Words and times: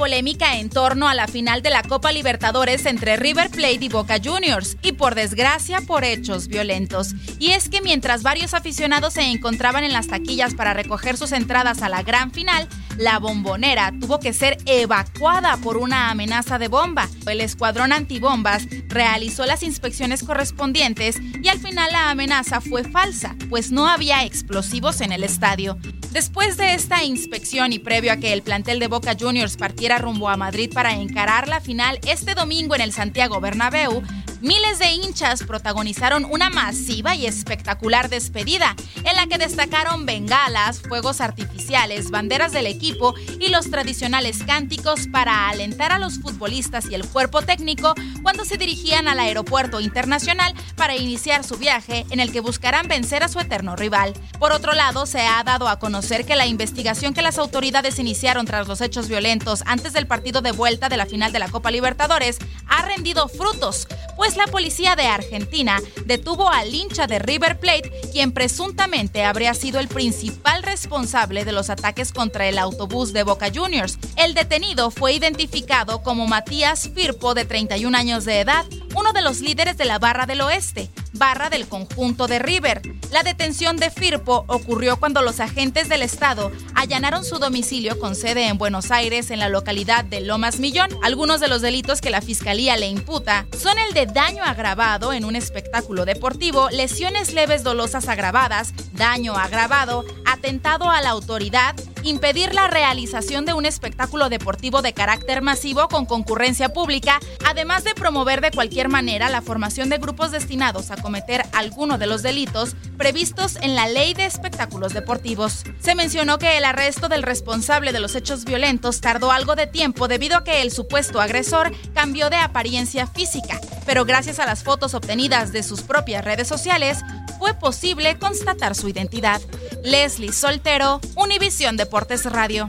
Polémica 0.00 0.56
en 0.56 0.70
torno 0.70 1.08
a 1.08 1.14
la 1.14 1.28
final 1.28 1.60
de 1.60 1.68
la 1.68 1.82
Copa 1.82 2.10
Libertadores 2.10 2.86
entre 2.86 3.18
River 3.18 3.50
Plate 3.50 3.84
y 3.84 3.88
Boca 3.90 4.16
Juniors, 4.18 4.78
y 4.80 4.92
por 4.92 5.14
desgracia 5.14 5.82
por 5.82 6.04
hechos 6.04 6.48
violentos. 6.48 7.12
Y 7.38 7.50
es 7.50 7.68
que 7.68 7.82
mientras 7.82 8.22
varios 8.22 8.54
aficionados 8.54 9.12
se 9.12 9.24
encontraban 9.24 9.84
en 9.84 9.92
las 9.92 10.06
taquillas 10.06 10.54
para 10.54 10.72
recoger 10.72 11.18
sus 11.18 11.32
entradas 11.32 11.82
a 11.82 11.90
la 11.90 12.02
gran 12.02 12.30
final, 12.30 12.66
la 12.96 13.18
bombonera 13.18 13.92
tuvo 14.00 14.20
que 14.20 14.32
ser 14.32 14.56
evacuada 14.64 15.58
por 15.58 15.76
una 15.76 16.10
amenaza 16.10 16.58
de 16.58 16.68
bomba. 16.68 17.06
El 17.26 17.42
escuadrón 17.42 17.92
antibombas 17.92 18.68
realizó 18.88 19.44
las 19.44 19.62
inspecciones 19.62 20.22
correspondientes 20.22 21.18
y 21.20 21.48
al 21.48 21.58
final 21.58 21.92
la 21.92 22.08
amenaza 22.08 22.62
fue 22.62 22.84
falsa, 22.84 23.36
pues 23.50 23.70
no 23.70 23.86
había 23.86 24.24
explosivos 24.24 25.02
en 25.02 25.12
el 25.12 25.24
estadio. 25.24 25.76
Después 26.10 26.56
de 26.56 26.74
esta 26.74 27.04
inspección 27.04 27.72
y 27.72 27.78
previo 27.78 28.12
a 28.12 28.16
que 28.16 28.32
el 28.32 28.42
plantel 28.42 28.80
de 28.80 28.88
Boca 28.88 29.16
Juniors 29.18 29.56
partiera 29.56 29.96
rumbo 29.98 30.28
a 30.28 30.36
Madrid 30.36 30.68
para 30.72 30.92
encarar 30.92 31.46
la 31.46 31.60
final 31.60 32.00
este 32.04 32.34
domingo 32.34 32.74
en 32.74 32.80
el 32.80 32.92
Santiago 32.92 33.40
Bernabéu, 33.40 34.02
miles 34.40 34.78
de 34.78 34.92
hinchas 34.92 35.42
protagonizaron 35.44 36.24
una 36.24 36.50
masiva 36.50 37.14
y 37.14 37.26
espectacular 37.26 38.08
despedida, 38.08 38.74
en 39.04 39.16
la 39.16 39.26
que 39.26 39.38
destacaron 39.38 40.06
bengalas, 40.06 40.80
fuegos 40.80 41.20
artificiales, 41.20 42.10
banderas 42.10 42.52
del 42.52 42.66
equipo 42.66 43.14
y 43.38 43.48
los 43.48 43.70
tradicionales 43.70 44.42
cánticos 44.44 45.06
para 45.08 45.48
alentar 45.48 45.92
a 45.92 45.98
los 45.98 46.18
futbolistas 46.18 46.86
y 46.90 46.94
el 46.94 47.06
cuerpo 47.06 47.42
técnico 47.42 47.94
cuando 48.22 48.44
se 48.44 48.56
dirigían 48.56 49.08
al 49.08 49.20
aeropuerto 49.20 49.80
internacional 49.80 50.54
para 50.76 50.96
iniciar 50.96 51.44
su 51.44 51.56
viaje 51.56 52.06
en 52.10 52.20
el 52.20 52.32
que 52.32 52.40
buscarán 52.40 52.88
vencer 52.88 53.22
a 53.22 53.28
su 53.28 53.40
eterno 53.40 53.76
rival. 53.76 54.14
Por 54.38 54.52
otro 54.52 54.72
lado, 54.72 55.06
se 55.06 55.20
ha 55.20 55.42
dado 55.44 55.68
a 55.68 55.78
conocer 55.78 56.24
que 56.24 56.36
la 56.36 56.46
investigación 56.46 57.14
que 57.14 57.22
las 57.22 57.38
autoridades 57.38 57.98
iniciaron 57.98 58.46
tras 58.46 58.68
los 58.68 58.80
hechos 58.80 59.08
violentos 59.08 59.62
antes 59.66 59.92
del 59.92 60.06
partido 60.06 60.40
de 60.40 60.52
vuelta 60.52 60.88
de 60.88 60.96
la 60.96 61.06
final 61.06 61.32
de 61.32 61.38
la 61.38 61.48
Copa 61.48 61.70
Libertadores 61.70 62.38
ha 62.66 62.82
rendido 62.82 63.28
frutos, 63.28 63.86
pues 64.16 64.36
la 64.36 64.46
policía 64.46 64.96
de 64.96 65.06
Argentina 65.06 65.80
detuvo 66.06 66.48
al 66.48 66.74
hincha 66.74 67.06
de 67.06 67.18
River 67.18 67.58
Plate, 67.58 67.90
quien 68.12 68.32
presuntamente 68.32 69.24
habría 69.24 69.54
sido 69.54 69.80
el 69.80 69.88
principal 69.88 70.62
responsable 70.62 71.44
de 71.44 71.52
los 71.52 71.70
ataques 71.70 72.12
contra 72.12 72.48
el 72.48 72.58
autobús 72.58 73.12
de 73.12 73.22
Boca 73.22 73.50
Juniors. 73.54 73.98
El 74.16 74.34
detenido 74.34 74.90
fue 74.90 75.14
identificado 75.14 76.02
como 76.02 76.26
Matías 76.26 76.90
Firpo, 76.94 77.34
de 77.34 77.44
31 77.44 77.96
años 77.96 78.24
de 78.24 78.40
edad, 78.40 78.64
uno 78.94 79.12
de 79.12 79.22
los 79.22 79.40
líderes 79.40 79.76
de 79.76 79.84
la 79.84 79.98
Barra 79.98 80.26
del 80.26 80.40
Oeste, 80.40 80.90
barra 81.12 81.50
del 81.50 81.68
conjunto 81.68 82.26
de 82.26 82.38
River. 82.38 82.82
La 83.10 83.22
detención 83.22 83.76
de 83.76 83.90
Firpo 83.90 84.44
ocurrió 84.48 84.98
cuando 84.98 85.22
los 85.22 85.40
agentes 85.40 85.88
del 85.88 86.02
Estado 86.02 86.50
allanaron 86.74 87.24
su 87.24 87.38
domicilio 87.38 87.98
con 87.98 88.14
sede 88.14 88.46
en 88.46 88.58
Buenos 88.58 88.90
Aires, 88.90 89.30
en 89.30 89.38
la 89.38 89.48
localidad 89.48 90.04
de 90.04 90.20
Lomas 90.20 90.58
Millón. 90.58 90.90
Algunos 91.02 91.40
de 91.40 91.48
los 91.48 91.62
delitos 91.62 92.00
que 92.00 92.10
la 92.10 92.20
Fiscalía 92.20 92.76
le 92.76 92.88
imputa 92.88 93.46
son 93.58 93.78
el 93.78 93.94
de 93.94 94.06
daño 94.06 94.44
agravado 94.44 95.12
en 95.12 95.24
un 95.24 95.36
espectáculo 95.36 96.04
deportivo, 96.04 96.68
lesiones 96.70 97.32
leves 97.32 97.62
dolosas 97.62 98.08
agravadas, 98.08 98.72
daño 98.92 99.36
agravado, 99.36 100.04
atentado 100.26 100.90
a 100.90 101.02
la 101.02 101.10
autoridad, 101.10 101.74
impedir 102.02 102.54
la 102.54 102.66
realización 102.66 103.44
de 103.44 103.52
un 103.52 103.66
espectáculo 103.66 104.28
deportivo 104.28 104.82
de 104.82 104.92
carácter 104.92 105.42
masivo 105.42 105.88
con 105.88 106.06
concurrencia 106.06 106.72
pública, 106.72 107.20
además 107.46 107.84
de 107.84 107.94
promover 107.94 108.40
de 108.40 108.50
cualquier 108.50 108.88
manera 108.88 109.28
la 109.28 109.42
formación 109.42 109.88
de 109.88 109.98
grupos 109.98 110.30
destinados 110.30 110.90
a 110.90 110.96
cometer 110.96 111.44
alguno 111.52 111.98
de 111.98 112.06
los 112.06 112.22
delitos 112.22 112.76
previstos 112.96 113.56
en 113.62 113.74
la 113.74 113.88
Ley 113.88 114.14
de 114.14 114.26
Espectáculos 114.26 114.92
Deportivos. 114.92 115.64
Se 115.80 115.94
mencionó 115.94 116.38
que 116.38 116.58
el 116.58 116.64
arresto 116.64 117.08
del 117.08 117.22
responsable 117.22 117.92
de 117.92 118.00
los 118.00 118.14
hechos 118.14 118.44
violentos 118.44 119.00
tardó 119.00 119.32
algo 119.32 119.56
de 119.56 119.66
tiempo 119.66 120.08
debido 120.08 120.36
a 120.36 120.44
que 120.44 120.62
el 120.62 120.70
supuesto 120.70 121.20
agresor 121.20 121.72
cambió 121.94 122.30
de 122.30 122.36
apariencia 122.36 123.06
física, 123.06 123.60
pero 123.86 124.04
gracias 124.04 124.38
a 124.38 124.46
las 124.46 124.62
fotos 124.62 124.94
obtenidas 124.94 125.52
de 125.52 125.62
sus 125.62 125.82
propias 125.82 126.24
redes 126.24 126.48
sociales, 126.48 126.98
fue 127.40 127.54
posible 127.54 128.18
constatar 128.18 128.74
su 128.74 128.90
identidad. 128.90 129.40
Leslie 129.82 130.30
Soltero, 130.30 131.00
Univisión 131.16 131.78
Deportes 131.78 132.26
Radio. 132.26 132.68